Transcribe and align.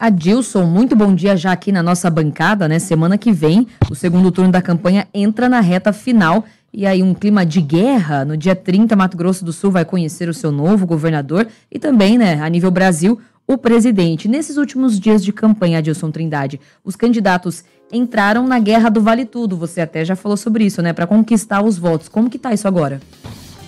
Adilson, 0.00 0.64
muito 0.64 0.96
bom 0.96 1.14
dia 1.14 1.36
já 1.36 1.52
aqui 1.52 1.70
na 1.70 1.82
nossa 1.82 2.08
bancada, 2.08 2.66
né? 2.66 2.78
Semana 2.78 3.18
que 3.18 3.30
vem, 3.30 3.66
o 3.90 3.94
segundo 3.94 4.32
turno 4.32 4.50
da 4.50 4.62
campanha 4.62 5.06
entra 5.12 5.46
na 5.46 5.60
reta 5.60 5.92
final. 5.92 6.46
E 6.72 6.86
aí, 6.86 7.02
um 7.02 7.12
clima 7.12 7.44
de 7.44 7.60
guerra. 7.60 8.24
No 8.24 8.34
dia 8.34 8.56
30, 8.56 8.96
Mato 8.96 9.14
Grosso 9.14 9.44
do 9.44 9.52
Sul 9.52 9.70
vai 9.70 9.84
conhecer 9.84 10.26
o 10.30 10.32
seu 10.32 10.50
novo 10.50 10.86
governador 10.86 11.46
e 11.70 11.78
também, 11.78 12.16
né, 12.16 12.40
a 12.40 12.48
nível 12.48 12.70
Brasil, 12.70 13.20
o 13.46 13.58
presidente. 13.58 14.26
Nesses 14.26 14.56
últimos 14.56 14.98
dias 14.98 15.22
de 15.22 15.34
campanha, 15.34 15.80
Adilson 15.80 16.10
Trindade, 16.10 16.58
os 16.82 16.96
candidatos 16.96 17.62
entraram 17.92 18.46
na 18.46 18.58
guerra 18.58 18.88
do 18.88 19.02
Vale 19.02 19.26
Tudo. 19.26 19.54
Você 19.58 19.82
até 19.82 20.02
já 20.02 20.16
falou 20.16 20.38
sobre 20.38 20.64
isso, 20.64 20.80
né? 20.80 20.94
Para 20.94 21.06
conquistar 21.06 21.60
os 21.62 21.76
votos. 21.76 22.08
Como 22.08 22.30
que 22.30 22.38
tá 22.38 22.54
isso 22.54 22.66
agora? 22.66 23.02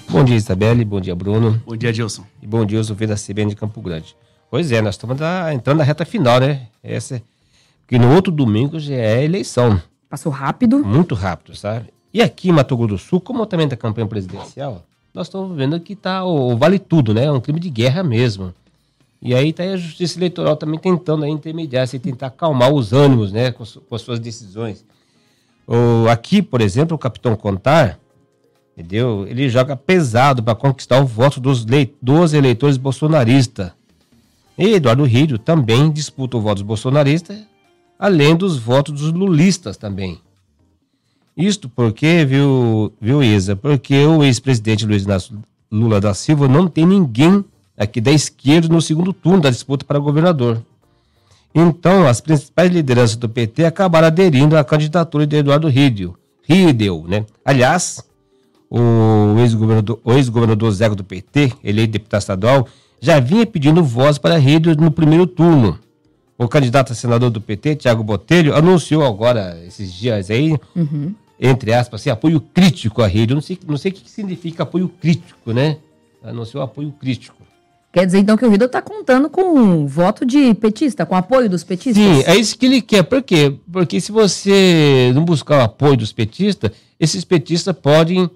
Bom 0.08 0.24
dia, 0.24 0.36
Isabelle. 0.36 0.82
Bom 0.82 1.00
dia, 1.00 1.14
Bruno. 1.14 1.60
Bom 1.66 1.76
dia, 1.76 1.90
Adilson. 1.90 2.24
E 2.40 2.46
bom 2.46 2.64
dia, 2.64 2.80
os 2.80 2.88
ouvintes 2.88 3.26
da 3.26 3.34
CBN 3.34 3.50
de 3.50 3.56
Campo 3.56 3.82
Grande. 3.82 4.16
Pois 4.52 4.70
é, 4.70 4.82
nós 4.82 4.96
estamos 4.96 5.16
entrando 5.54 5.78
na 5.78 5.82
reta 5.82 6.04
final, 6.04 6.38
né? 6.38 6.66
Essa, 6.82 7.22
porque 7.80 7.98
no 7.98 8.14
outro 8.14 8.30
domingo 8.30 8.78
já 8.78 8.94
é 8.94 9.24
eleição. 9.24 9.80
Passou 10.10 10.30
rápido? 10.30 10.84
Muito 10.84 11.14
rápido, 11.14 11.56
sabe? 11.56 11.86
E 12.12 12.20
aqui 12.20 12.50
em 12.50 12.52
Mato 12.52 12.76
Grosso 12.76 12.92
do 12.92 12.98
Sul, 12.98 13.18
como 13.18 13.46
também 13.46 13.66
da 13.66 13.78
campanha 13.78 14.06
presidencial, 14.06 14.84
nós 15.14 15.28
estamos 15.28 15.56
vendo 15.56 15.80
que 15.80 15.96
tá 15.96 16.22
o, 16.22 16.52
o, 16.52 16.56
vale 16.58 16.78
tudo, 16.78 17.14
né? 17.14 17.24
É 17.24 17.32
um 17.32 17.40
clima 17.40 17.58
de 17.58 17.70
guerra 17.70 18.02
mesmo. 18.02 18.52
E 19.22 19.34
aí 19.34 19.48
está 19.48 19.62
a 19.62 19.74
Justiça 19.74 20.18
Eleitoral 20.18 20.54
também 20.54 20.78
tentando 20.78 21.24
aí, 21.24 21.30
intermediar, 21.30 21.88
se 21.88 21.98
tentar 21.98 22.26
acalmar 22.26 22.70
os 22.70 22.92
ânimos, 22.92 23.32
né? 23.32 23.52
Com, 23.52 23.64
com 23.64 23.94
as 23.94 24.02
suas 24.02 24.20
decisões. 24.20 24.84
O, 25.66 26.06
aqui, 26.10 26.42
por 26.42 26.60
exemplo, 26.60 26.94
o 26.94 26.98
Capitão 26.98 27.34
Contar, 27.36 27.98
entendeu? 28.76 29.26
Ele 29.26 29.48
joga 29.48 29.74
pesado 29.76 30.42
para 30.42 30.54
conquistar 30.54 31.00
o 31.00 31.06
voto 31.06 31.40
dos, 31.40 31.64
dos 32.02 32.34
eleitores 32.34 32.76
bolsonaristas 32.76 33.72
e 34.68 34.74
Eduardo 34.74 35.04
Rídio 35.04 35.38
também 35.38 35.90
disputa 35.90 36.36
o 36.36 36.40
voto 36.40 36.56
dos 36.56 36.62
bolsonaristas, 36.62 37.38
além 37.98 38.36
dos 38.36 38.58
votos 38.58 38.94
dos 38.94 39.12
lulistas 39.12 39.76
também. 39.76 40.20
Isto 41.36 41.68
porque, 41.68 42.24
viu, 42.24 42.92
viu 43.00 43.24
Isa, 43.24 43.56
porque 43.56 44.04
o 44.06 44.22
ex-presidente 44.22 44.86
Luiz 44.86 45.02
Inácio 45.02 45.42
Lula 45.70 46.00
da 46.00 46.14
Silva 46.14 46.46
não 46.46 46.68
tem 46.68 46.86
ninguém 46.86 47.44
aqui 47.76 48.00
da 48.00 48.12
esquerda 48.12 48.68
no 48.68 48.80
segundo 48.80 49.12
turno 49.12 49.40
da 49.40 49.50
disputa 49.50 49.84
para 49.84 49.98
governador. 49.98 50.62
Então, 51.54 52.06
as 52.06 52.20
principais 52.20 52.70
lideranças 52.70 53.16
do 53.16 53.28
PT 53.28 53.64
acabaram 53.64 54.06
aderindo 54.06 54.56
à 54.56 54.62
candidatura 54.62 55.26
de 55.26 55.36
Eduardo 55.36 55.68
Rídio. 55.68 56.16
Rídel, 56.42 57.04
né? 57.08 57.26
Aliás, 57.44 58.04
o 58.70 59.38
ex-governador 59.38 60.00
ex 60.06 60.76
Zé 60.76 60.88
do 60.90 61.04
PT, 61.04 61.52
eleito 61.64 61.92
deputado 61.92 62.20
estadual, 62.20 62.68
já 63.02 63.18
vinha 63.18 63.44
pedindo 63.44 63.82
voz 63.82 64.16
para 64.16 64.36
a 64.36 64.38
rede 64.38 64.76
no 64.76 64.92
primeiro 64.92 65.26
turno. 65.26 65.76
O 66.38 66.46
candidato 66.46 66.92
a 66.92 66.94
senador 66.94 67.30
do 67.30 67.40
PT, 67.40 67.74
Tiago 67.74 68.04
Botelho, 68.04 68.54
anunciou 68.54 69.04
agora, 69.04 69.60
esses 69.66 69.92
dias 69.92 70.30
aí, 70.30 70.56
uhum. 70.74 71.12
entre 71.38 71.74
aspas, 71.74 72.00
assim, 72.00 72.10
apoio 72.10 72.40
crítico 72.40 73.02
à 73.02 73.08
rede. 73.08 73.32
Eu 73.32 73.34
não 73.34 73.42
sei, 73.42 73.58
não 73.66 73.76
sei 73.76 73.90
o 73.90 73.94
que 73.94 74.08
significa 74.08 74.62
apoio 74.62 74.88
crítico, 74.88 75.52
né? 75.52 75.78
Anunciou 76.22 76.62
apoio 76.62 76.92
crítico. 76.92 77.42
Quer 77.92 78.06
dizer, 78.06 78.20
então, 78.20 78.36
que 78.36 78.46
o 78.46 78.50
Rido 78.50 78.66
está 78.66 78.80
contando 78.80 79.28
com 79.28 79.42
um 79.42 79.84
voto 79.84 80.24
de 80.24 80.54
petista, 80.54 81.04
com 81.04 81.16
apoio 81.16 81.50
dos 81.50 81.64
petistas? 81.64 82.02
Sim, 82.02 82.22
é 82.24 82.36
isso 82.36 82.56
que 82.56 82.66
ele 82.66 82.80
quer. 82.80 83.02
Por 83.02 83.20
quê? 83.20 83.54
Porque 83.70 84.00
se 84.00 84.12
você 84.12 85.10
não 85.12 85.24
buscar 85.24 85.58
o 85.58 85.62
apoio 85.62 85.96
dos 85.96 86.12
petistas, 86.12 86.70
esses 86.98 87.24
petistas 87.24 87.76
podem 87.76 88.30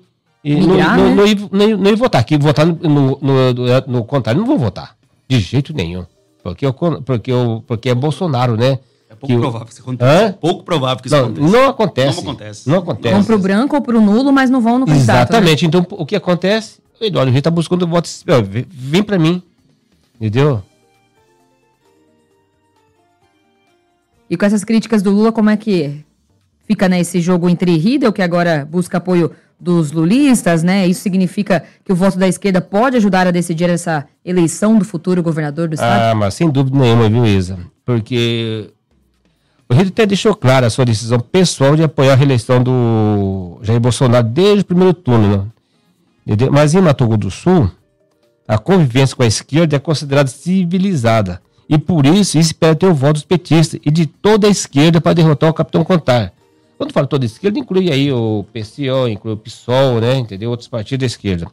e 0.48 0.55
não, 0.55 0.77
né? 0.77 0.84
não, 0.86 1.16
não, 1.50 1.78
não, 1.78 1.91
ia 1.91 1.97
votar. 1.97 2.22
Que 2.22 2.39
votar 2.39 2.64
no, 2.64 2.77
no, 2.77 3.19
no, 3.20 3.80
no 3.89 4.05
contrário, 4.05 4.41
não 4.41 4.47
vou 4.47 4.56
votar. 4.56 4.97
De 5.27 5.41
jeito 5.41 5.75
nenhum. 5.75 6.06
Porque, 6.41 6.64
eu, 6.64 6.72
porque, 6.72 7.33
eu, 7.33 7.64
porque 7.66 7.88
é 7.88 7.94
Bolsonaro, 7.97 8.56
né? 8.56 8.78
É 9.11 9.14
pouco 9.16 9.27
que 9.27 9.36
provável 9.36 9.66
que 9.66 9.72
isso 9.72 9.83
aconteça. 9.83 10.33
Pouco 10.41 10.62
provável 10.62 11.03
que 11.03 11.08
isso 11.08 11.16
não, 11.16 11.25
aconteça. 11.25 11.50
Não 11.50 11.69
acontece. 11.69 12.22
Não 12.22 12.31
acontece. 12.31 12.70
Não 12.70 12.78
acontece. 12.78 13.15
Vão 13.15 13.25
pro 13.25 13.38
branco 13.41 13.75
ou 13.75 13.82
pro 13.82 14.00
nulo, 14.00 14.32
mas 14.32 14.48
não 14.48 14.60
vão 14.60 14.78
no 14.78 14.87
candidato. 14.87 15.16
Né? 15.16 15.22
Exatamente. 15.22 15.62
Né? 15.65 15.66
Então, 15.66 15.87
o 15.91 16.06
que 16.06 16.15
acontece? 16.15 16.78
O 17.00 17.04
Eduardo 17.04 17.32
Rio 17.32 17.43
tá 17.43 17.50
buscando 17.50 17.84
votos. 17.84 18.25
Vem 18.69 19.03
para 19.03 19.19
mim. 19.19 19.43
Entendeu? 20.20 20.62
E 24.31 24.37
com 24.37 24.47
essas 24.47 24.62
críticas 24.62 25.03
do 25.03 25.10
Lula, 25.10 25.32
como 25.32 25.50
é 25.50 25.56
que 25.56 26.04
fica 26.69 26.88
nesse 26.88 27.16
né, 27.16 27.22
jogo 27.22 27.49
entre 27.49 27.76
Riedel, 27.76 28.12
que 28.12 28.22
agora 28.22 28.65
busca 28.65 28.99
apoio 28.99 29.32
dos 29.59 29.91
lulistas, 29.93 30.62
né? 30.62 30.87
Isso 30.87 31.00
significa 31.00 31.62
que 31.84 31.93
o 31.93 31.97
voto 31.97 32.19
da 32.19 32.28
esquerda 32.28 32.61
pode 32.61 32.97
ajudar 32.97 33.27
a 33.27 33.31
decidir 33.31 33.71
essa 33.71 34.06
eleição 34.25 34.78
do 34.78 34.84
futuro 34.84 35.22
governador 35.22 35.69
do 35.69 35.75
estado? 35.75 36.12
Ah, 36.12 36.15
mas 36.15 36.34
sem 36.34 36.50
dúvida 36.50 36.78
nenhuma, 36.78 37.09
viu, 37.09 37.27
Isa? 37.27 37.59
Porque 37.84 38.71
o 39.69 39.75
Rio 39.75 39.89
até 39.89 40.06
deixou 40.06 40.34
clara 40.34 40.67
a 40.67 40.71
sua 40.71 40.84
decisão 40.84 41.19
pessoal 41.19 41.75
de 41.75 41.83
apoiar 41.83 42.12
a 42.12 42.17
reeleição 42.17 42.62
do 42.62 43.59
Jair 43.62 43.81
Bolsonaro 43.81 44.27
desde 44.27 44.61
o 44.61 44.65
primeiro 44.65 44.94
turno, 44.94 45.53
né? 46.25 46.37
Mas 46.53 46.75
em 46.75 46.81
Mato 46.81 47.06
Grosso 47.06 47.19
do 47.19 47.31
Sul, 47.31 47.71
a 48.47 48.59
convivência 48.59 49.17
com 49.17 49.23
a 49.23 49.27
esquerda 49.27 49.77
é 49.77 49.78
considerada 49.78 50.28
civilizada. 50.28 51.41
E 51.69 51.78
por 51.78 52.06
isso, 52.06 52.38
isso 52.38 52.50
espera 52.50 52.77
ter 52.77 52.87
o 52.87 52.94
voto 52.94 53.15
dos 53.15 53.25
petistas 53.25 53.81
e 53.84 53.91
de 53.91 54.06
toda 54.06 54.47
a 54.47 54.50
esquerda 54.50 55.00
para 55.00 55.15
derrotar 55.15 55.50
o 55.50 55.55
capitão 55.55 55.83
Contar. 55.83 56.33
Quando 56.76 56.92
falo 56.92 57.06
toda 57.06 57.25
esquerda, 57.25 57.59
inclui 57.59 57.91
aí 57.91 58.12
o 58.12 58.44
PCO, 58.53 59.09
inclui 59.09 59.34
o 59.34 59.37
PSOL, 59.37 60.00
né? 60.00 60.16
Entendeu? 60.16 60.50
Outros 60.50 60.69
partidos 60.69 61.00
da 61.00 61.06
esquerda. 61.06 61.47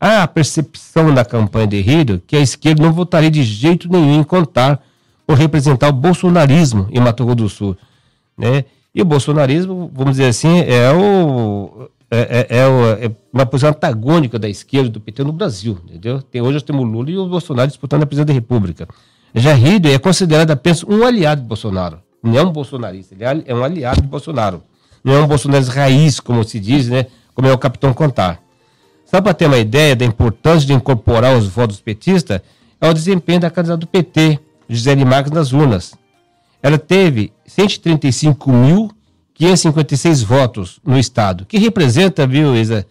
Há 0.00 0.22
a 0.22 0.28
percepção 0.28 1.12
na 1.12 1.24
campanha 1.24 1.66
de 1.66 1.80
Rio 1.80 2.22
que 2.26 2.36
a 2.36 2.40
esquerda 2.40 2.82
não 2.82 2.92
votaria 2.92 3.30
de 3.30 3.42
jeito 3.42 3.88
nenhum 3.88 4.20
em 4.20 4.24
contar 4.24 4.82
por 5.26 5.36
representar 5.36 5.88
o 5.88 5.92
bolsonarismo 5.92 6.88
em 6.90 7.00
Mato 7.00 7.24
Grosso 7.24 7.36
do 7.36 7.48
Sul, 7.48 7.76
né? 8.36 8.64
E 8.94 9.02
o 9.02 9.04
bolsonarismo, 9.04 9.90
vamos 9.92 10.12
dizer 10.12 10.26
assim, 10.26 10.60
é 10.60 10.90
o 10.92 11.88
é, 12.10 12.46
é, 12.48 12.58
é, 12.58 13.06
é 13.06 13.10
uma 13.32 13.44
posição 13.44 13.70
antagônica 13.70 14.38
da 14.38 14.48
esquerda 14.48 14.88
do 14.88 15.00
PT 15.00 15.24
no 15.24 15.32
Brasil, 15.32 15.78
entendeu? 15.84 16.22
Tem, 16.22 16.40
hoje 16.40 16.54
nós 16.54 16.62
temos 16.62 16.82
o 16.82 16.86
Lula 16.86 17.10
e 17.10 17.18
o 17.18 17.26
Bolsonaro 17.26 17.66
disputando 17.66 18.02
a 18.02 18.06
presidência 18.06 18.26
da 18.26 18.32
República. 18.32 18.86
Já 19.34 19.52
Rio 19.52 19.80
é 19.86 19.98
considerado 19.98 20.52
apenas 20.52 20.84
um 20.84 21.04
aliado 21.04 21.42
de 21.42 21.48
Bolsonaro 21.48 22.03
não 22.24 22.38
é 22.38 22.42
um 22.42 22.50
bolsonarista, 22.50 23.14
ele 23.14 23.24
é, 23.24 23.42
é 23.46 23.54
um 23.54 23.62
aliado 23.62 24.00
de 24.00 24.08
Bolsonaro. 24.08 24.62
Não 25.04 25.12
é 25.12 25.20
um 25.20 25.26
bolsonarista 25.26 25.74
raiz, 25.74 26.18
como 26.18 26.42
se 26.42 26.58
diz, 26.58 26.88
né? 26.88 27.04
Como 27.34 27.46
é 27.46 27.52
o 27.52 27.58
capitão 27.58 27.92
Contar. 27.92 28.40
Só 29.04 29.20
para 29.20 29.34
ter 29.34 29.44
uma 29.46 29.58
ideia 29.58 29.94
da 29.94 30.06
importância 30.06 30.66
de 30.66 30.72
incorporar 30.72 31.36
os 31.36 31.46
votos 31.46 31.78
petistas, 31.80 32.40
é 32.80 32.88
o 32.88 32.94
desempenho 32.94 33.40
da 33.40 33.50
candidata 33.50 33.80
do 33.80 33.86
PT, 33.86 34.40
Gisele 34.66 35.04
Marques, 35.04 35.30
nas 35.30 35.52
urnas. 35.52 35.92
Ela 36.62 36.78
teve 36.78 37.30
135.556 37.46 40.24
votos 40.24 40.80
no 40.82 40.98
Estado, 40.98 41.44
que 41.44 41.58
representa, 41.58 42.26
viu, 42.26 42.56
Isa, 42.56 42.86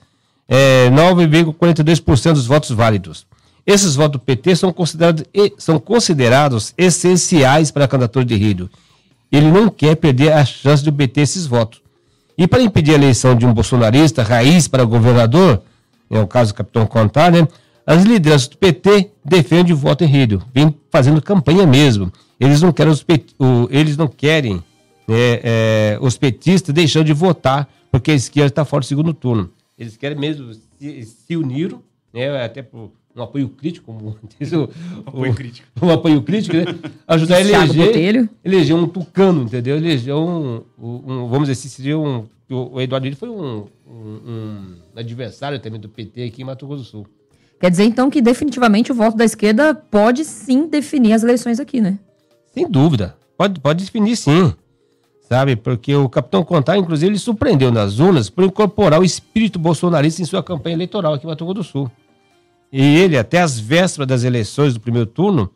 é, 0.48 0.92
9,42% 0.92 2.34
dos 2.34 2.46
votos 2.46 2.70
válidos. 2.70 3.26
Esses 3.66 3.96
votos 3.96 4.22
do 4.22 4.24
PT 4.24 4.58
são 4.58 4.72
considerados, 4.72 5.24
são 5.58 5.80
considerados 5.80 6.72
essenciais 6.78 7.72
para 7.72 7.86
a 7.86 7.88
candidatura 7.88 8.24
de 8.24 8.36
Rio 8.36 8.70
ele 9.34 9.50
não 9.50 9.68
quer 9.68 9.96
perder 9.96 10.32
a 10.32 10.46
chance 10.46 10.84
de 10.84 10.90
obter 10.90 11.22
esses 11.22 11.48
votos. 11.48 11.82
E 12.38 12.48
para 12.48 12.62
impedir 12.62 12.92
a 12.92 12.96
eleição 12.96 13.36
de 13.36 13.46
um 13.48 13.54
bolsonarista 13.54 14.22
raiz 14.22 14.68
para 14.68 14.84
governador, 14.84 15.64
é 16.10 16.20
o 16.20 16.28
caso 16.28 16.54
do 16.54 16.58
capitão 16.58 16.86
Contar, 16.86 17.32
né? 17.32 17.48
As 17.86 18.04
lideranças 18.04 18.48
do 18.48 18.58
PT 18.58 19.10
defendem 19.26 19.74
o 19.74 19.78
voto 19.78 20.04
em 20.04 20.28
vem 20.54 20.76
fazendo 20.92 21.22
campanha 21.22 21.66
mesmo. 21.66 22.14
Eles 22.40 22.62
não 22.62 22.72
querem 22.72 22.94
os, 22.94 23.04
pet... 23.04 23.36
eles 23.70 23.98
não 23.98 24.08
querem 24.08 24.64
né, 25.08 25.40
é, 25.44 25.98
os 26.00 26.18
petistas 26.18 26.74
deixando 26.74 27.06
de 27.06 27.14
votar, 27.14 27.68
porque 27.92 28.12
a 28.12 28.16
esquerda 28.16 28.50
está 28.50 28.64
fora 28.64 28.82
do 28.82 28.86
segundo 28.86 29.14
turno. 29.14 29.50
Eles 29.78 29.98
querem 29.98 30.18
mesmo 30.18 30.54
se, 30.54 31.04
se 31.04 31.36
uniram, 31.36 31.82
né, 32.14 32.44
até 32.44 32.62
por 32.62 32.92
um 33.16 33.24
apoio 33.24 33.50
crítico, 33.50 33.86
como 33.86 34.18
diz 34.40 34.52
o, 34.54 34.70
apoio 35.06 35.32
o, 35.32 35.36
crítico. 35.36 35.68
um 35.82 35.90
apoio 35.92 36.22
crítico, 36.22 36.58
né? 36.58 36.66
Ajudar 37.08 37.38
a 37.38 37.42
eleger, 37.42 38.30
eleger 38.44 38.76
um 38.76 38.88
tucano, 38.88 39.44
entendeu? 39.44 39.78
Eleger 39.78 40.16
um, 40.16 40.62
um, 40.78 41.28
vamos 41.28 41.48
dizer 41.48 41.54
assim, 41.54 41.70
seria 41.70 41.98
um, 41.98 42.26
o 42.50 42.82
Eduardo 42.82 43.06
Lira 43.06 43.18
foi 43.18 43.30
um, 43.30 43.68
um, 43.88 44.76
adversário 44.96 45.60
também 45.60 45.80
do 45.80 45.90
PT 45.90 46.24
aqui 46.24 46.42
em 46.42 46.46
Mato 46.46 46.68
Grosso 46.68 46.84
do 46.84 46.88
Sul. 46.88 47.08
Quer 47.60 47.72
dizer, 47.72 47.86
então, 47.86 48.10
que 48.10 48.22
definitivamente 48.22 48.92
o 48.92 48.96
voto 48.96 49.16
da 49.16 49.24
esquerda 49.24 49.74
pode 49.74 50.26
sim 50.26 50.68
definir 50.68 51.14
as 51.14 51.24
eleições 51.24 51.60
aqui, 51.60 51.80
né? 51.80 51.98
Sem 52.54 52.70
dúvida. 52.70 53.16
Pode, 53.38 53.60
pode 53.60 53.86
definir 53.86 54.16
sim. 54.18 54.54
Sabe? 55.22 55.56
Porque 55.56 55.96
o 55.96 56.10
capitão 56.10 56.44
Contar, 56.44 56.78
inclusive, 56.78 57.12
ele 57.12 57.18
surpreendeu 57.18 57.72
nas 57.72 58.00
urnas 58.00 58.30
por 58.30 58.44
incorporar 58.44 59.00
o 59.00 59.06
espírito 59.06 59.58
bolsonarista 59.58 60.22
em 60.22 60.26
sua 60.26 60.44
campanha 60.44 60.76
eleitoral 60.76 61.14
aqui 61.14 61.26
em 61.26 61.30
Mato 61.30 61.46
Grosso 61.46 61.60
do 61.60 61.64
Sul. 61.64 61.92
E 62.76 62.98
ele, 62.98 63.16
até 63.20 63.40
as 63.40 63.60
vésperas 63.60 64.08
das 64.08 64.24
eleições 64.24 64.74
do 64.74 64.80
primeiro 64.80 65.06
turno, 65.06 65.48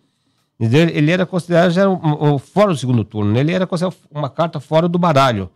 ele 0.60 1.10
era 1.10 1.26
considerado 1.26 1.72
já 1.72 1.90
um, 1.90 2.36
um, 2.36 2.38
fora 2.38 2.72
do 2.72 2.78
segundo 2.78 3.04
turno, 3.04 3.32
né? 3.32 3.40
ele 3.40 3.54
era 3.54 3.66
considerado 3.66 3.98
uma 4.12 4.30
carta 4.30 4.60
fora 4.60 4.88
do 4.88 5.00
baralho. 5.00 5.50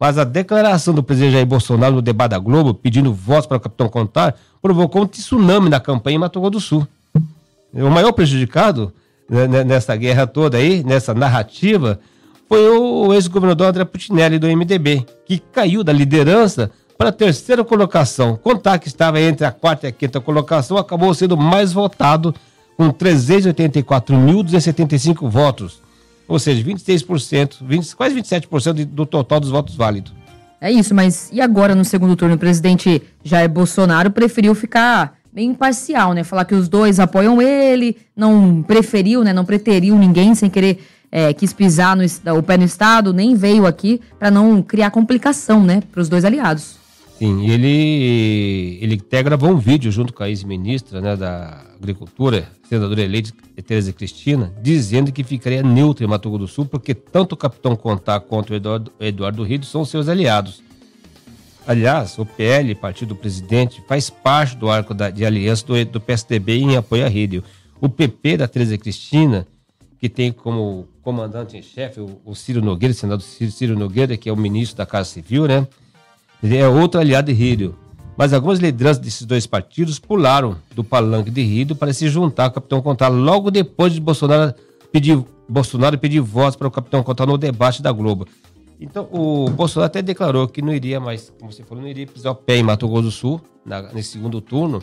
Mas 0.00 0.16
a 0.16 0.24
declaração 0.24 0.94
do 0.94 1.02
presidente 1.02 1.34
Jair 1.34 1.44
Bolsonaro 1.44 1.96
no 1.96 2.02
debate 2.02 2.30
da 2.30 2.38
Globo, 2.38 2.72
pedindo 2.72 3.12
votos 3.12 3.44
para 3.46 3.58
o 3.58 3.60
capitão 3.60 3.90
Contar, 3.90 4.38
provocou 4.62 5.02
um 5.02 5.06
tsunami 5.06 5.68
na 5.68 5.80
campanha 5.80 6.16
em 6.16 6.18
Mato 6.18 6.40
Grosso 6.40 6.50
do 6.50 6.60
Sul. 6.60 6.88
O 7.74 7.90
maior 7.90 8.12
prejudicado 8.12 8.90
né, 9.28 9.46
né, 9.46 9.64
nessa 9.64 9.94
guerra 9.96 10.26
toda 10.26 10.56
aí, 10.56 10.82
nessa 10.82 11.12
narrativa, 11.12 12.00
foi 12.48 12.70
o 12.70 13.12
ex-governador 13.12 13.68
André 13.68 13.84
Putinelli 13.84 14.38
do 14.38 14.46
MDB, 14.46 15.04
que 15.26 15.38
caiu 15.38 15.84
da 15.84 15.92
liderança 15.92 16.70
para 16.96 17.10
a 17.10 17.12
terceira 17.12 17.62
colocação. 17.64 18.38
Contar 18.42 18.78
que 18.78 18.88
estava 18.88 19.20
entre 19.20 19.46
a 19.46 19.52
quarta 19.52 19.86
e 19.86 19.88
a 19.88 19.92
quinta 19.92 20.20
colocação, 20.20 20.76
acabou 20.76 21.14
sendo 21.14 21.36
mais 21.36 21.72
votado 21.72 22.34
com 22.76 22.90
384.275 22.90 25.28
votos. 25.28 25.80
Ou 26.28 26.38
seja, 26.38 26.62
26%, 26.64 27.56
20, 27.62 27.94
quase 27.94 28.14
27% 28.14 28.84
do 28.84 29.06
total 29.06 29.40
dos 29.40 29.50
votos 29.50 29.74
válidos. 29.76 30.12
É 30.60 30.70
isso, 30.72 30.94
mas 30.94 31.30
e 31.32 31.40
agora 31.40 31.74
no 31.74 31.84
segundo 31.84 32.16
turno? 32.16 32.34
O 32.34 32.38
presidente 32.38 33.02
Jair 33.22 33.48
Bolsonaro 33.48 34.10
preferiu 34.10 34.54
ficar 34.54 35.16
bem 35.32 35.50
imparcial, 35.50 36.12
né? 36.14 36.24
Falar 36.24 36.44
que 36.46 36.54
os 36.54 36.68
dois 36.68 36.98
apoiam 36.98 37.40
ele, 37.42 37.96
não 38.16 38.62
preferiu, 38.62 39.22
né? 39.22 39.32
Não 39.32 39.44
preteriu 39.44 39.96
ninguém 39.96 40.34
sem 40.34 40.50
querer 40.50 40.80
é, 41.10 41.32
quis 41.32 41.52
pisar 41.52 41.96
no, 41.96 42.04
o 42.38 42.42
pé 42.42 42.56
no 42.56 42.64
Estado, 42.64 43.12
nem 43.12 43.34
veio 43.34 43.66
aqui 43.66 44.00
para 44.18 44.30
não 44.30 44.62
criar 44.62 44.90
complicação, 44.90 45.64
né, 45.64 45.82
para 45.92 46.00
os 46.00 46.08
dois 46.08 46.24
aliados. 46.24 46.76
Sim, 47.18 47.48
ele, 47.50 48.78
ele 48.82 48.94
até 48.94 49.22
gravou 49.22 49.50
um 49.50 49.56
vídeo 49.56 49.90
junto 49.90 50.12
com 50.12 50.22
a 50.22 50.28
ex-ministra 50.28 51.00
né, 51.00 51.16
da 51.16 51.64
Agricultura, 51.74 52.46
senadora 52.68 53.00
eleita 53.00 53.32
Tereza 53.66 53.90
Cristina, 53.90 54.52
dizendo 54.60 55.10
que 55.10 55.24
ficaria 55.24 55.62
neutro 55.62 56.04
em 56.04 56.08
Mato 56.08 56.28
Grosso 56.28 56.44
do 56.44 56.48
Sul, 56.48 56.66
porque 56.66 56.94
tanto 56.94 57.32
o 57.32 57.36
capitão 57.36 57.74
Contar 57.74 58.20
quanto 58.20 58.50
o 58.50 58.54
Eduardo, 58.54 58.92
Eduardo 59.00 59.42
Rido 59.42 59.64
são 59.64 59.82
seus 59.82 60.08
aliados. 60.08 60.62
Aliás, 61.66 62.18
o 62.18 62.26
PL, 62.26 62.74
partido 62.74 63.08
do 63.08 63.16
presidente, 63.16 63.82
faz 63.88 64.10
parte 64.10 64.56
do 64.56 64.70
arco 64.70 64.92
da, 64.92 65.08
de 65.08 65.24
aliança 65.24 65.66
do, 65.66 65.84
do 65.86 66.00
PSDB 66.00 66.58
em 66.58 66.76
apoio 66.76 67.04
a 67.04 67.08
Rídio. 67.08 67.42
O 67.80 67.88
PP 67.88 68.36
da 68.36 68.46
Tereza 68.46 68.76
Cristina, 68.76 69.46
que 69.98 70.08
tem 70.08 70.30
como 70.30 70.86
comandante 71.02 71.56
em 71.56 71.62
chefe 71.62 71.98
o, 71.98 72.20
o 72.24 72.34
Ciro 72.34 72.62
Nogueira, 72.62 72.92
o 72.92 72.96
senador 72.96 73.22
Ciro, 73.22 73.50
Ciro 73.50 73.78
Nogueira, 73.78 74.16
que 74.18 74.28
é 74.28 74.32
o 74.32 74.36
ministro 74.36 74.76
da 74.76 74.86
Casa 74.86 75.08
Civil, 75.08 75.48
né? 75.48 75.66
Ele 76.42 76.56
é 76.56 76.68
outro 76.68 77.00
aliado 77.00 77.32
de 77.32 77.32
Rírio. 77.32 77.76
Mas 78.16 78.32
algumas 78.32 78.58
lideranças 78.58 78.98
desses 78.98 79.26
dois 79.26 79.46
partidos 79.46 79.98
pularam 79.98 80.56
do 80.74 80.82
palanque 80.82 81.30
de 81.30 81.42
Rírio 81.42 81.76
para 81.76 81.92
se 81.92 82.08
juntar 82.08 82.44
ao 82.44 82.50
Capitão 82.50 82.80
Contar 82.80 83.08
logo 83.08 83.50
depois 83.50 83.92
de 83.92 84.00
Bolsonaro 84.00 84.54
pedir, 84.90 85.22
Bolsonaro 85.46 85.98
pedir 85.98 86.20
votos 86.20 86.56
para 86.56 86.66
o 86.66 86.70
Capitão 86.70 87.02
Contar 87.02 87.26
no 87.26 87.36
debate 87.36 87.82
da 87.82 87.92
Globo. 87.92 88.26
Então, 88.80 89.08
o 89.10 89.50
Bolsonaro 89.50 89.86
até 89.86 90.02
declarou 90.02 90.48
que 90.48 90.62
não 90.62 90.72
iria 90.72 90.98
mais, 90.98 91.32
como 91.38 91.52
você 91.52 91.62
falou, 91.62 91.82
não 91.82 91.90
iria 91.90 92.06
pisar 92.06 92.30
o 92.30 92.34
pé 92.34 92.56
em 92.56 92.62
Mato 92.62 92.88
Grosso 92.88 93.02
do 93.02 93.10
Sul, 93.10 93.40
na, 93.64 93.82
nesse 93.92 94.10
segundo 94.10 94.40
turno, 94.40 94.82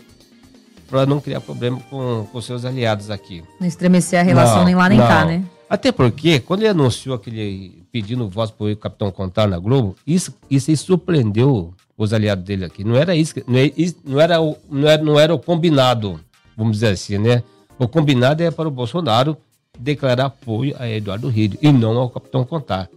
para 0.89 1.05
não 1.05 1.19
criar 1.19 1.41
problema 1.41 1.79
com, 1.89 2.27
com 2.31 2.41
seus 2.41 2.65
aliados 2.65 3.09
aqui. 3.09 3.43
Não 3.59 3.67
estremecer 3.67 4.19
a 4.19 4.23
relação 4.23 4.57
não, 4.57 4.65
nem 4.65 4.75
lá 4.75 4.89
nem 4.89 4.97
não. 4.97 5.07
cá, 5.07 5.25
né? 5.25 5.43
Até 5.73 5.91
porque, 5.91 6.39
quando 6.39 6.59
ele 6.59 6.69
anunciou 6.69 7.15
aquele 7.15 7.83
pedindo 7.91 8.29
voz 8.29 8.51
para 8.51 8.67
o 8.67 8.77
Capitão 8.77 9.09
Contar 9.09 9.47
na 9.47 9.57
Globo, 9.57 9.95
isso, 10.05 10.31
isso 10.47 10.77
surpreendeu 10.77 11.73
os 11.97 12.13
aliados 12.13 12.45
dele 12.45 12.63
aqui. 12.63 12.83
Não 12.83 12.95
era 12.95 13.15
isso, 13.15 13.33
não, 13.47 13.57
é, 13.57 13.71
não, 14.05 14.21
era 14.21 14.39
o, 14.39 14.55
não, 14.69 14.87
era, 14.87 15.03
não 15.03 15.19
era 15.19 15.33
o 15.33 15.39
combinado, 15.39 16.19
vamos 16.55 16.73
dizer 16.73 16.89
assim, 16.89 17.17
né? 17.17 17.41
O 17.79 17.87
combinado 17.87 18.43
é 18.43 18.51
para 18.51 18.67
o 18.67 18.71
Bolsonaro 18.71 19.35
declarar 19.79 20.25
apoio 20.25 20.75
a 20.77 20.87
Eduardo 20.87 21.27
Rio 21.27 21.57
e 21.59 21.71
não 21.71 21.97
ao 21.97 22.07
Capitão 22.07 22.45
Contar. 22.45 22.87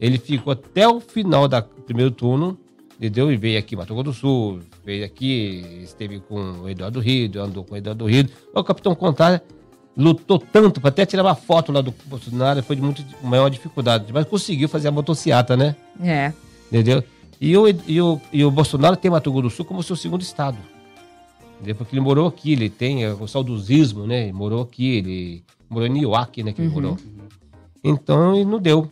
Ele 0.00 0.16
ficou 0.16 0.52
até 0.52 0.86
o 0.86 1.00
final 1.00 1.48
do 1.48 1.60
primeiro 1.84 2.12
turno, 2.12 2.56
entendeu? 2.96 3.32
E 3.32 3.36
veio 3.36 3.58
aqui 3.58 3.74
Mato 3.74 3.92
Grosso 3.92 4.04
do 4.04 4.12
Sul, 4.12 4.60
veio 4.84 5.04
aqui, 5.04 5.80
esteve 5.82 6.20
com 6.20 6.60
o 6.60 6.68
Eduardo 6.68 7.00
Rio, 7.00 7.42
andou 7.42 7.64
com 7.64 7.74
o 7.74 7.76
Eduardo 7.76 8.06
Rio. 8.06 8.28
O 8.54 8.62
Capitão 8.62 8.94
Contar 8.94 9.42
lutou 9.96 10.38
tanto 10.38 10.80
para 10.80 10.88
até 10.88 11.04
tirar 11.04 11.22
uma 11.22 11.34
foto 11.34 11.72
lá 11.72 11.80
do 11.80 11.94
Bolsonaro, 12.06 12.62
foi 12.62 12.76
de 12.76 12.82
muito 12.82 13.04
maior 13.22 13.48
dificuldade, 13.48 14.12
mas 14.12 14.26
conseguiu 14.26 14.68
fazer 14.68 14.88
a 14.88 14.92
motociata, 14.92 15.56
né? 15.56 15.74
É. 16.02 16.32
Entendeu? 16.68 17.02
E 17.40 17.56
o, 17.56 17.66
e 17.86 18.00
o, 18.00 18.20
e 18.32 18.44
o 18.44 18.50
Bolsonaro 18.50 18.96
tem 18.96 19.10
Mato 19.10 19.32
Grosso 19.32 19.48
do 19.48 19.50
Sul 19.50 19.64
como 19.64 19.82
seu 19.82 19.96
segundo 19.96 20.22
estado. 20.22 20.58
Entendeu? 21.56 21.74
Porque 21.74 21.94
ele 21.94 22.00
morou 22.00 22.28
aqui, 22.28 22.52
ele 22.52 22.68
tem 22.68 23.06
o 23.06 23.26
saudosismo, 23.26 24.06
né? 24.06 24.24
Ele 24.24 24.32
morou 24.32 24.62
aqui, 24.62 24.96
ele 24.96 25.44
morou 25.68 25.86
em 25.86 25.90
Nioaque, 25.90 26.42
né? 26.42 26.52
Que 26.52 26.60
ele 26.60 26.68
uhum. 26.68 26.74
morou. 26.74 26.96
Então, 27.82 28.34
ele 28.34 28.44
não 28.44 28.58
deu. 28.58 28.90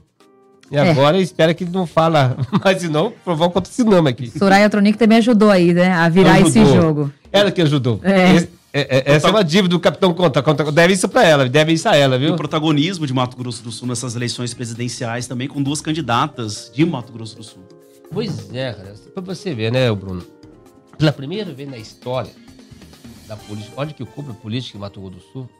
E 0.70 0.76
é. 0.76 0.90
agora 0.90 1.18
espera 1.18 1.54
que 1.54 1.64
ele 1.64 1.70
não 1.70 1.86
fala, 1.86 2.36
mas 2.62 2.80
senão 2.80 3.12
provoca 3.24 3.58
outro 3.58 3.72
cinema 3.72 4.10
aqui. 4.10 4.30
Soraya 4.30 4.68
Tronic 4.68 4.98
também 4.98 5.18
ajudou 5.18 5.50
aí, 5.50 5.72
né? 5.72 5.92
A 5.92 6.08
virar 6.08 6.34
ajudou. 6.34 6.48
esse 6.48 6.74
jogo. 6.74 7.12
Ela 7.32 7.50
que 7.50 7.62
ajudou. 7.62 8.00
É. 8.02 8.34
Esse, 8.34 8.50
é, 8.72 8.98
é, 8.98 9.14
essa 9.14 9.28
é 9.28 9.30
uma 9.30 9.42
dívida 9.42 9.68
do 9.68 9.80
Capitão 9.80 10.12
Conta. 10.12 10.42
Deve 10.70 10.92
isso 10.92 11.08
para 11.08 11.24
ela, 11.24 11.48
deve 11.48 11.72
isso 11.72 11.88
a 11.88 11.96
ela, 11.96 12.18
viu? 12.18 12.34
o 12.34 12.36
protagonismo 12.36 13.06
de 13.06 13.12
Mato 13.14 13.36
Grosso 13.36 13.62
do 13.62 13.72
Sul 13.72 13.88
nessas 13.88 14.14
eleições 14.14 14.52
presidenciais 14.52 15.26
também, 15.26 15.48
com 15.48 15.62
duas 15.62 15.80
candidatas 15.80 16.70
de 16.74 16.84
Mato 16.84 17.12
Grosso 17.12 17.36
do 17.36 17.42
Sul. 17.42 17.62
Pois 18.12 18.52
é, 18.54 18.72
cara. 18.72 18.94
Pra 19.14 19.22
você 19.22 19.54
ver, 19.54 19.72
né, 19.72 19.92
Bruno? 19.94 20.24
Pela 20.98 21.12
primeira 21.12 21.52
vez 21.52 21.68
na 21.68 21.78
história 21.78 22.30
da 23.26 23.36
política, 23.36 23.72
olha 23.76 23.92
que 23.92 24.02
ocupa 24.02 24.32
a 24.32 24.34
política 24.34 24.76
em 24.76 24.80
Mato 24.80 25.00
Grosso 25.00 25.16
do 25.16 25.32
Sul 25.32 25.50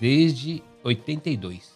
desde 0.00 0.62
82. 0.82 1.70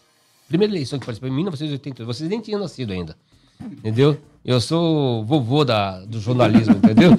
Primeira 0.49 0.73
eleição 0.73 0.99
que 0.99 1.07
participei 1.07 1.31
em 1.31 1.35
1982. 1.35 2.17
Vocês 2.17 2.29
nem 2.29 2.41
tinham 2.41 2.61
nascido 2.61 2.93
ainda. 2.93 3.17
Entendeu? 3.61 4.19
Eu 4.45 4.61
sou 4.61 5.25
vovô 5.25 5.65
da, 5.65 6.01
do 6.05 6.21
jornalismo, 6.21 6.75
entendeu? 6.83 7.19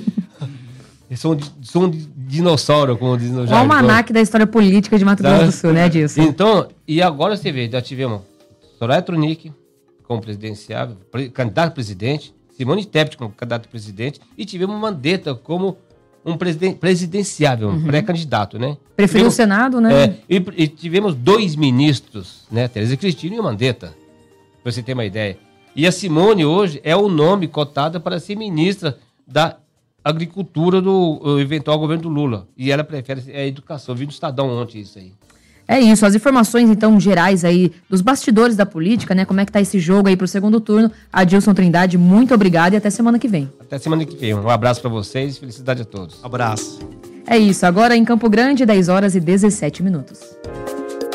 São, 1.15 1.37
são 1.61 1.91
dinossauro, 2.15 2.97
como 2.97 3.17
diz 3.17 3.31
no. 3.31 3.45
O 3.45 3.53
almanac 3.53 4.11
da 4.11 4.21
história 4.21 4.47
política 4.47 4.97
de 4.97 5.05
Mato 5.05 5.21
Grosso 5.21 5.39
tá? 5.39 5.45
do 5.45 5.51
Sul, 5.51 5.73
né, 5.73 5.89
disso? 5.89 6.21
Então, 6.21 6.67
e 6.87 7.01
agora 7.01 7.35
você 7.35 7.51
vê, 7.51 7.69
já 7.69 7.81
tivemos 7.81 8.21
Soraya 8.79 9.01
Tronic 9.01 9.51
como 10.03 10.21
presidenciável, 10.21 10.97
candidato 11.33 11.69
a 11.69 11.71
presidente, 11.71 12.33
Simone 12.55 12.85
Tebet 12.85 13.17
como 13.17 13.31
candidato 13.31 13.65
a 13.65 13.69
presidente, 13.69 14.21
e 14.37 14.45
tivemos 14.45 14.79
Mandetta 14.79 15.33
como 15.33 15.77
um 16.25 16.37
presiden 16.37 16.73
presidenciável, 16.73 17.69
um 17.69 17.73
uhum. 17.73 17.85
pré-candidato, 17.85 18.57
né? 18.57 18.77
Preferiu 18.95 19.27
o 19.27 19.31
Senado, 19.31 19.81
né? 19.81 20.03
É, 20.03 20.15
e, 20.29 20.35
e, 20.55 20.67
tivemos 20.67 21.15
dois 21.15 21.55
ministros, 21.55 22.45
né? 22.51 22.67
Tereza 22.67 22.95
Cristina 22.95 23.35
e 23.35 23.41
Mandetta, 23.41 23.93
pra 24.61 24.71
você 24.71 24.81
ter 24.81 24.93
uma 24.93 25.05
ideia. 25.05 25.37
E 25.75 25.85
a 25.85 25.91
Simone 25.91 26.45
hoje 26.45 26.79
é 26.83 26.95
o 26.95 27.09
nome 27.09 27.47
cotado 27.47 27.99
para 27.99 28.19
ser 28.19 28.35
ministra 28.35 28.97
da 29.27 29.57
agricultura 30.03 30.81
do 30.81 31.39
eventual 31.39 31.79
governo 31.79 32.03
do 32.03 32.09
Lula. 32.09 32.47
E 32.57 32.71
ela 32.71 32.83
prefere 32.83 33.21
a 33.31 33.45
educação. 33.45 33.95
Vi 33.95 34.05
no 34.05 34.11
Estadão 34.11 34.49
ontem 34.49 34.81
isso 34.81 34.99
aí. 34.99 35.11
É 35.67 35.79
isso, 35.79 36.05
as 36.05 36.13
informações 36.13 36.69
então 36.69 36.99
gerais 36.99 37.45
aí 37.45 37.71
dos 37.89 38.01
bastidores 38.01 38.55
da 38.55 38.65
política, 38.65 39.15
né? 39.15 39.23
Como 39.23 39.39
é 39.39 39.45
que 39.45 39.51
tá 39.51 39.61
esse 39.61 39.79
jogo 39.79 40.09
aí 40.09 40.17
pro 40.17 40.27
segundo 40.27 40.59
turno. 40.59 40.91
Adilson 41.11 41.53
Trindade, 41.53 41.97
muito 41.97 42.33
obrigado 42.33 42.73
e 42.73 42.75
até 42.75 42.89
semana 42.89 43.17
que 43.17 43.29
vem. 43.29 43.49
Até 43.61 43.77
semana 43.77 44.05
que 44.05 44.15
vem. 44.15 44.33
Um 44.33 44.49
abraço 44.49 44.81
para 44.81 44.89
vocês, 44.89 45.37
felicidade 45.37 45.81
a 45.81 45.85
todos. 45.85 46.19
Abraço. 46.23 46.79
É 47.25 47.37
isso, 47.37 47.65
agora 47.65 47.95
em 47.95 48.03
Campo 48.03 48.29
Grande, 48.29 48.65
10 48.65 48.89
horas 48.89 49.15
e 49.15 49.21
17 49.21 49.81
minutos. 49.81 50.19